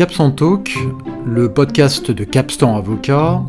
[0.00, 0.74] Capstan Talk,
[1.26, 3.42] le podcast de Capstan Avocat,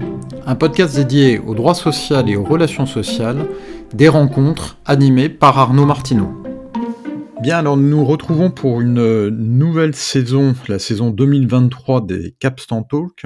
[0.45, 3.47] un podcast dédié au droit social et aux relations sociales,
[3.93, 6.29] des rencontres animées par Arnaud Martineau.
[7.41, 13.23] Bien, alors nous nous retrouvons pour une nouvelle saison, la saison 2023 des Capstan Talk.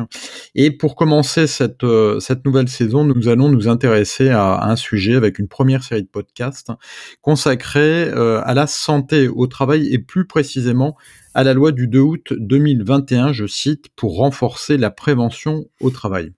[0.54, 1.84] Et pour commencer cette,
[2.20, 6.08] cette nouvelle saison, nous allons nous intéresser à, un sujet avec une première série de
[6.08, 6.70] podcasts
[7.24, 10.96] consacrée euh, à la santé au travail et plus précisément
[11.36, 16.32] à la loi du 2 août 2021, je cite, pour renforcer la prévention au travail.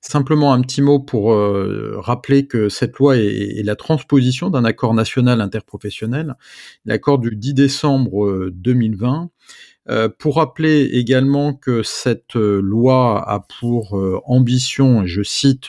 [0.00, 4.94] Simplement un petit mot pour euh, rappeler que cette loi est, la transposition d'un accord
[4.94, 6.36] national interprofessionnel,
[6.86, 9.30] l'accord du 10 décembre 2020,
[9.90, 15.68] euh, pour rappeler également que cette euh, loi a pour euh, ambition, et je cite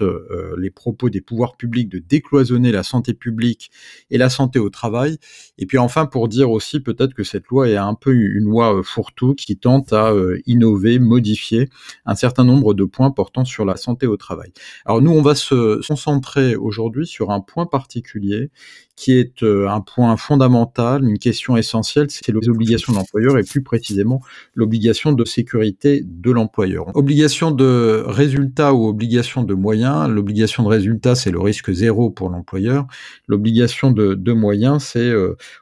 [0.57, 3.71] les propos des pouvoirs publics, de décloisonner la santé publique
[4.09, 5.17] et la santé au travail.
[5.57, 8.81] Et puis enfin pour dire aussi peut-être que cette loi est un peu une loi
[8.83, 10.13] fourre-tout qui tente à
[10.45, 11.69] innover, modifier
[12.05, 14.51] un certain nombre de points portant sur la santé au travail.
[14.85, 18.49] Alors nous, on va se concentrer aujourd'hui sur un point particulier
[18.95, 23.61] qui est un point fondamental, une question essentielle, c'est les obligations de l'employeur et plus
[23.61, 24.21] précisément
[24.53, 26.95] l'obligation de sécurité de l'employeur.
[26.95, 30.09] Obligation de résultat ou obligation de moyens.
[30.09, 32.87] L'obligation de résultat, c'est le risque zéro pour l'employeur.
[33.27, 35.13] L'obligation de, moyens, c'est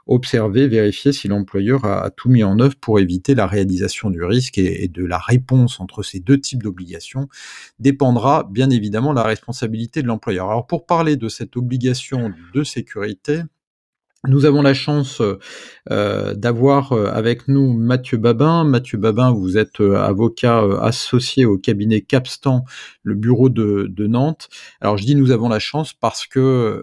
[0.05, 4.57] observer, vérifier si l'employeur a, tout mis en œuvre pour éviter la réalisation du risque
[4.57, 7.27] et, et de la réponse entre ces deux types d'obligations
[7.79, 10.49] dépendra bien évidemment la responsabilité de l'employeur.
[10.49, 13.22] Alors pour parler de cette obligation de sécurité,
[14.25, 15.21] nous avons la chance
[15.91, 18.63] euh, d'avoir euh, avec nous Mathieu Babin.
[18.63, 22.63] Mathieu Babin, vous êtes euh, avocat associé au cabinet Capstan,
[23.03, 24.47] le bureau de, Nantes.
[24.79, 26.81] Alors je dis nous avons la chance parce que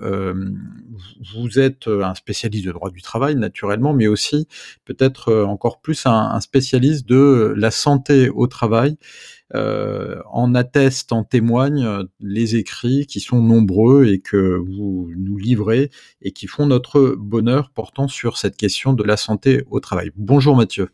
[1.34, 4.48] vous êtes un spécialiste de droit du travail naturellement, mais aussi
[4.84, 11.84] peut-être encore plus un spécialiste de la santé au travail euh, en attestent, en témoignent
[11.84, 15.91] euh, les écrits qui sont nombreux et que vous nous livrez
[16.23, 20.13] et qui font notre bonheur portant sur cette question de la santé au travail.
[20.17, 20.91] Bonjour Mathieu.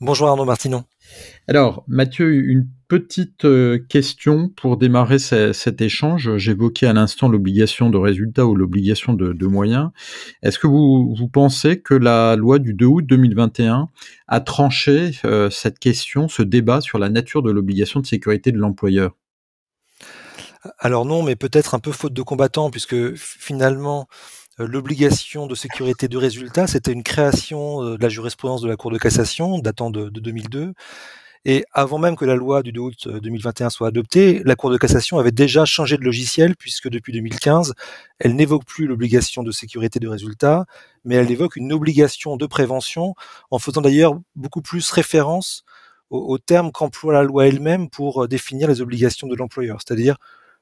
[0.00, 0.84] Bonjour Arnaud Martinon.
[1.48, 6.36] Alors, Mathieu, une petite euh, question pour démarrer cet échange.
[6.36, 9.90] J'évoquais à l'instant l'obligation de résultat ou l'obligation de, moyens.
[10.42, 13.88] Est-ce que vous, pensez que la loi du 2 août 2021
[14.28, 18.58] a tranché euh, cette question, ce débat sur la nature de l'obligation de sécurité de
[18.58, 19.16] l'employeur?
[20.78, 24.08] Alors non, mais peut-être un peu faute de combattant, puisque finalement,
[24.66, 28.98] l'obligation de sécurité de résultat, c'était une création de la jurisprudence de la Cour de
[28.98, 30.74] cassation datant de, 2002.
[31.46, 34.76] Et avant même que la loi du 2 août 2021 soit adoptée, la Cour de
[34.76, 37.72] cassation avait déjà changé de logiciel puisque depuis 2015,
[38.18, 40.66] elle n'évoque plus l'obligation de sécurité de résultat,
[41.04, 43.14] mais elle évoque une obligation de prévention
[43.50, 45.64] en faisant d'ailleurs beaucoup plus référence
[46.10, 50.16] au, terme qu'emploie la loi elle-même pour définir les obligations de l'employeur, c'est-à-dire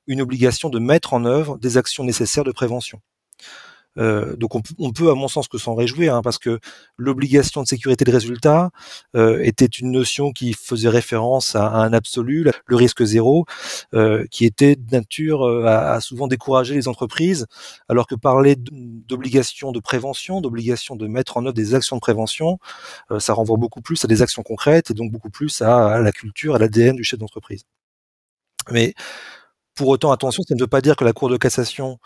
[0.06, 3.00] une obligation de mettre en œuvre des actions nécessaires de prévention.
[3.98, 6.60] Euh, donc on, peut, à mon sens, que s'en réjouir, hein, parce que
[6.96, 8.70] l'obligation de sécurité de résultat
[9.16, 13.46] euh, était une notion qui faisait référence à, un absolu, le risque zéro,
[13.94, 17.46] euh, qui était de nature à, souvent décourager les entreprises,
[17.88, 22.58] alors que parler d'obligation de prévention, d'obligation de mettre en œuvre des actions de prévention,
[23.18, 26.12] ça renvoie beaucoup plus à des actions concrètes et donc beaucoup plus à, à la
[26.12, 27.64] culture, à l'ADN du chef d'entreprise.
[28.70, 28.94] Mais
[29.78, 31.98] pour autant, attention, ça ne veut pas dire que la Cour de cassation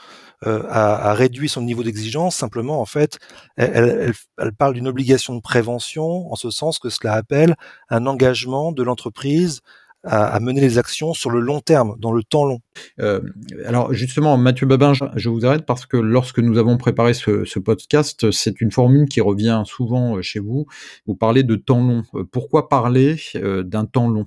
[0.47, 2.37] euh, a, réduit son niveau d'exigence.
[2.37, 3.19] Simplement, en fait,
[3.57, 4.13] elle,
[4.59, 7.57] parle d'une obligation de prévention, en ce sens que cela appelle
[7.89, 9.63] un engagement de l'entreprise
[10.05, 12.61] à, mener les actions sur le long terme, dans le temps long.
[13.01, 13.21] Euh,
[13.65, 18.31] alors justement, Mathieu Babin, je, vous arrête parce que lorsque nous avons préparé ce, podcast,
[18.33, 20.67] c'est une formule qui revient souvent euh, chez vous.
[21.07, 22.03] Vous parlez de temps long.
[22.33, 24.27] Pourquoi parler d'un temps long?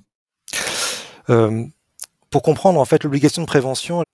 [2.36, 4.04] Pour comprendre, en fait, l'obligation de prévention,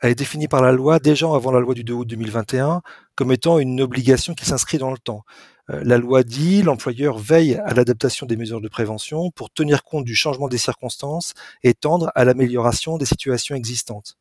[0.00, 2.82] elle est définie par la loi déjà avant la loi du 2 août 2021
[3.14, 5.22] comme étant une obligation qui s'inscrit dans le temps.
[5.70, 10.04] Euh, la loi dit l'employeur veille à l'adaptation des mesures de prévention pour tenir compte
[10.04, 14.16] du changement des circonstances et tendre à l'amélioration des situations existantes.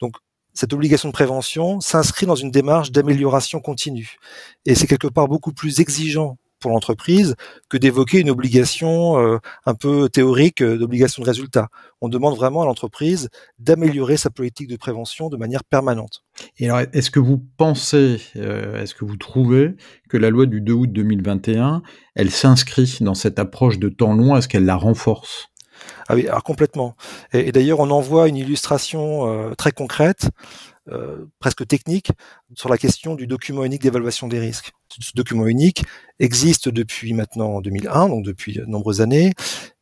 [0.00, 0.16] Donc,
[0.54, 4.16] cette obligation de prévention s'inscrit dans une démarche d'amélioration continue.
[4.64, 7.34] Et c'est quelque part beaucoup plus exigeant pour l'entreprise
[7.68, 11.68] que d'évoquer une obligation euh, un peu théorique euh, d'obligation de résultat.
[12.00, 13.28] On demande vraiment à l'entreprise
[13.58, 16.22] d'améliorer sa politique de prévention de manière permanente.
[16.58, 19.74] Et alors, est-ce que vous pensez, euh, est-ce que vous trouvez
[20.08, 21.82] que la loi du 2 août 2021,
[22.14, 24.36] elle s'inscrit dans cette approche de temps long?
[24.36, 25.48] Est-ce qu'elle la renforce?
[26.08, 26.94] Ah oui, alors complètement.
[27.32, 30.28] Et, d'ailleurs, on en voit une illustration très concrète
[30.90, 32.10] euh, presque technique
[32.56, 34.72] sur la question du document unique d'évaluation des risques.
[34.98, 35.84] Ce document unique
[36.18, 39.32] existe depuis maintenant 2001, donc depuis de nombreuses années,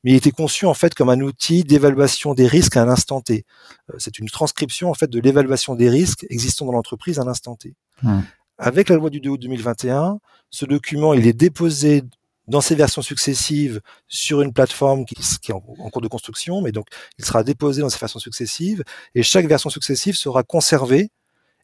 [0.05, 3.23] mais il était conçu en fait comme un outil d'évaluation des risques à un instant
[3.23, 3.47] T.
[3.91, 7.57] Euh, c'est une transcription en fait de l'évaluation des risques existant dans l'entreprise à l'instant
[7.57, 7.75] T.
[8.03, 8.21] Mmh.
[8.59, 10.19] Avec la loi du 2 août 2021,
[10.51, 12.03] ce document il est déposé
[12.51, 16.87] dans ses versions successives sur une plateforme qui, est en, cours de construction, mais donc
[17.19, 18.83] il sera déposé dans ses versions successives,
[19.15, 21.11] et chaque version successive sera conservée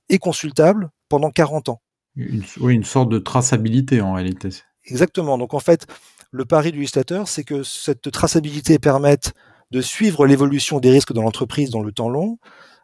[0.09, 1.83] et consultable pendant 40 ans.
[2.17, 4.51] oui, une sorte de traçabilité en réalité.
[4.85, 5.37] Exactement.
[5.39, 5.87] Donc en fait,
[6.31, 9.35] le pari du législateur, c'est que cette traçabilité permette
[9.73, 12.39] de suivre l'évolution des risques dans l'entreprise dans le temps long,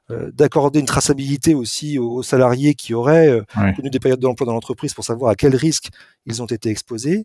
[0.08, 4.94] d'accorder une traçabilité aussi aux, salariés qui auraient euh, connu des périodes d'emploi dans l'entreprise
[4.94, 5.88] pour savoir à quels risques
[6.26, 7.24] ils ont été exposés,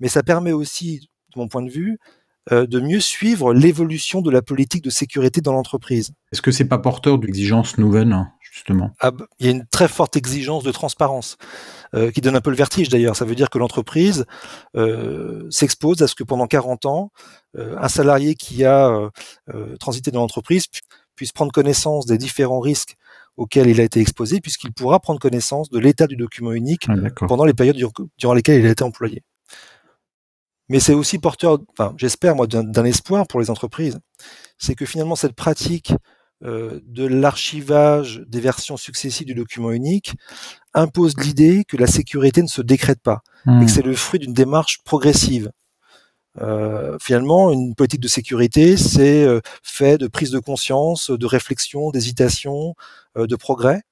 [0.00, 1.98] mais ça permet aussi, de mon point de vue,
[2.52, 6.12] euh, de mieux suivre l'évolution de la politique de sécurité dans l'entreprise.
[6.30, 8.90] Est-ce que c'est pas porteur d'exigences nouvelles, hein, justement?
[9.00, 11.38] Ah, bah, Il y a une très forte exigence de transparence,
[11.94, 13.16] euh, qui donne un peu le vertige d'ailleurs.
[13.16, 14.26] Ça veut dire que l'entreprise
[14.76, 17.12] euh, s'expose à ce que pendant 40 ans,
[17.56, 19.10] un salarié qui a
[19.78, 20.66] transité dans l'entreprise
[21.14, 22.96] puisse prendre connaissance des différents risques
[23.36, 26.94] auxquels il a été exposé, puisqu'il pourra prendre connaissance de l'état du document unique ah,
[27.26, 27.76] pendant les périodes
[28.18, 29.22] durant lesquelles il a été employé
[30.68, 33.98] mais c'est aussi porteur, enfin, j'espère moi, d'un espoir pour les entreprises.
[34.58, 35.92] C'est que finalement cette pratique
[36.42, 40.14] euh, de l'archivage des versions successives du document unique
[40.72, 43.68] impose l'idée que la sécurité ne se décrète pas et que hmm.
[43.68, 45.50] c'est le fruit d'une démarche progressive.
[46.40, 51.90] Euh, finalement, une politique de sécurité, c'est euh, fait de prise de conscience, de réflexion,
[51.90, 52.74] d'hésitation,
[53.16, 53.82] euh, de progrès.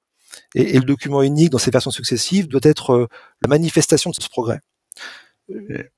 [0.55, 3.07] Et, et, le document unique dans ses versions successives doit être euh,
[3.43, 4.61] la manifestation de ce progrès.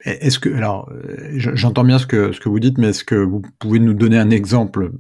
[0.00, 0.91] Est-ce que, alors,
[1.37, 4.19] j'entends bien ce que, ce que vous dites, mais est-ce que vous pouvez nous donner
[4.19, 4.91] un exemple?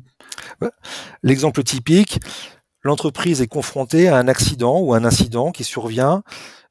[1.22, 2.20] L'exemple typique,
[2.82, 6.22] l'entreprise est confrontée à un accident ou un incident qui survient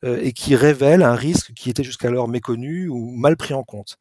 [0.04, 3.98] euh, et qui révèle un risque qui était jusqu'alors méconnu ou mal pris en compte.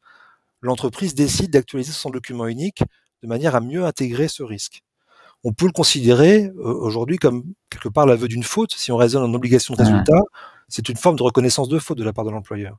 [0.63, 2.83] L'entreprise décide d'actualiser son document unique
[3.21, 4.81] de manière à mieux intégrer ce risque.
[5.43, 9.23] On peut le considérer euh, aujourd'hui comme quelque part l'aveu d'une faute si on raisonne
[9.23, 10.21] en obligation de résultat
[10.73, 12.77] c'est une forme de reconnaissance de faute de la part de l'employeur.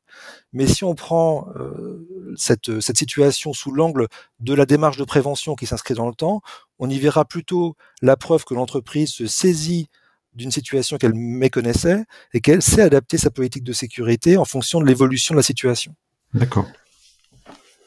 [0.52, 4.08] Mais si on prend euh, cette, cette situation sous l'angle
[4.40, 6.42] de la démarche de prévention qui s'inscrit dans le temps,
[6.80, 9.88] on y verra plutôt la preuve que l'entreprise se saisit
[10.34, 14.86] d'une situation qu'elle méconnaissait et qu'elle sait adapter sa politique de sécurité en fonction de
[14.86, 15.94] l'évolution de la situation.
[16.32, 16.66] D'accord.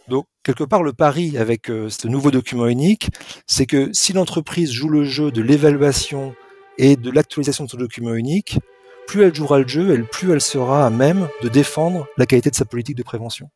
[0.07, 3.09] Donc, quelque part, le pari avec euh, ce nouveau document unique,
[3.45, 6.33] c'est que si l'entreprise joue le jeu de l'évaluation
[6.77, 8.59] et de l'actualisation de ce document unique,
[9.07, 12.49] plus elle jouera le jeu, et plus elle sera à même de défendre la qualité
[12.49, 13.49] de sa politique de prévention.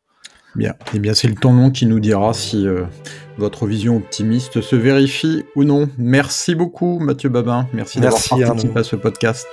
[0.55, 2.83] Bien, et eh bien c'est le temps long qui nous dira si euh,
[3.37, 5.87] votre vision optimiste se vérifie ou non.
[5.97, 9.47] Merci beaucoup Mathieu Babin, merci d'avoir participé à ce podcast.